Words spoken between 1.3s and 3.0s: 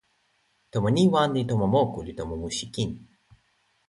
li tomo moku, li tomo musi kin.